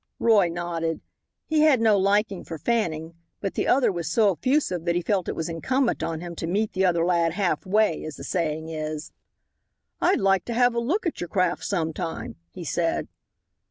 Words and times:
Roy 0.17 0.49
nodded. 0.49 0.99
He 1.45 1.59
had 1.59 1.79
no 1.79 1.95
liking 1.95 2.43
for 2.43 2.57
Fanning, 2.57 3.13
but 3.39 3.53
the 3.53 3.67
other 3.67 3.91
was 3.91 4.09
so 4.09 4.31
effusive 4.31 4.85
that 4.85 4.95
he 4.95 5.01
felt 5.03 5.27
it 5.29 5.35
was 5.35 5.47
incumbent 5.47 6.01
on 6.01 6.21
him 6.21 6.33
to 6.37 6.47
meet 6.47 6.73
the 6.73 6.83
other 6.83 7.05
lad 7.05 7.33
half 7.33 7.67
way, 7.67 8.03
as 8.03 8.15
the 8.15 8.23
saying 8.23 8.67
is. 8.67 9.11
"I'd 10.01 10.19
like 10.19 10.43
to 10.45 10.55
have 10.55 10.73
a 10.73 10.79
look 10.79 11.05
at 11.05 11.21
your 11.21 11.27
craft 11.27 11.65
sometime," 11.65 12.35
he 12.49 12.63
said. 12.63 13.09